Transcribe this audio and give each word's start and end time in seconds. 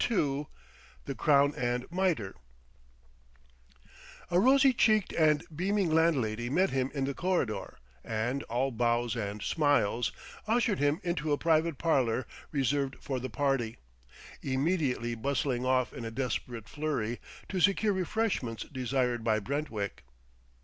II 0.09 0.47
THE 1.05 1.13
CROWN 1.13 1.53
AND 1.53 1.85
MITRE 1.91 2.33
A 4.31 4.39
rosy 4.39 4.73
cheeked 4.73 5.13
and 5.13 5.43
beaming 5.55 5.91
landlady 5.93 6.49
met 6.49 6.71
him 6.71 6.89
in 6.95 7.03
the 7.03 7.13
corridor 7.13 7.77
and, 8.03 8.41
all 8.49 8.71
bows 8.71 9.15
and 9.15 9.43
smiles, 9.43 10.11
ushered 10.47 10.79
him 10.79 11.01
into 11.03 11.31
a 11.31 11.37
private 11.37 11.77
parlor 11.77 12.25
reserved 12.51 12.95
for 12.99 13.19
the 13.19 13.29
party, 13.29 13.77
immediately 14.41 15.13
bustling 15.13 15.67
off 15.67 15.93
in 15.93 16.03
a 16.03 16.09
desperate 16.09 16.67
flurry, 16.67 17.19
to 17.49 17.59
secure 17.59 17.93
refreshments 17.93 18.63
desired 18.71 19.23
by 19.23 19.39
Brentwick. 19.39 20.03